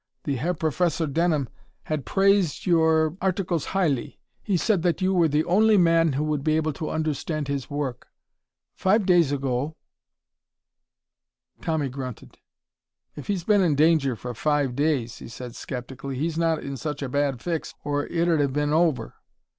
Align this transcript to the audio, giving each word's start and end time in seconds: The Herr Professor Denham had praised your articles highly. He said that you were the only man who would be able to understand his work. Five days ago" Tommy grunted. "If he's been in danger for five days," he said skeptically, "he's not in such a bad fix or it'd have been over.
The 0.23 0.37
Herr 0.37 0.55
Professor 0.55 1.05
Denham 1.05 1.47
had 1.83 2.07
praised 2.07 2.65
your 2.65 3.15
articles 3.21 3.65
highly. 3.65 4.19
He 4.41 4.57
said 4.57 4.81
that 4.81 4.99
you 4.99 5.13
were 5.13 5.27
the 5.27 5.45
only 5.45 5.77
man 5.77 6.13
who 6.13 6.23
would 6.23 6.43
be 6.43 6.55
able 6.55 6.73
to 6.73 6.89
understand 6.89 7.47
his 7.47 7.69
work. 7.69 8.07
Five 8.73 9.05
days 9.05 9.31
ago" 9.31 9.75
Tommy 11.61 11.87
grunted. 11.89 12.39
"If 13.15 13.27
he's 13.27 13.43
been 13.43 13.61
in 13.61 13.75
danger 13.75 14.15
for 14.15 14.33
five 14.33 14.75
days," 14.75 15.19
he 15.19 15.27
said 15.27 15.55
skeptically, 15.55 16.17
"he's 16.17 16.35
not 16.35 16.63
in 16.63 16.77
such 16.77 17.03
a 17.03 17.07
bad 17.07 17.39
fix 17.39 17.75
or 17.83 18.07
it'd 18.07 18.39
have 18.39 18.53
been 18.53 18.73
over. 18.73 19.13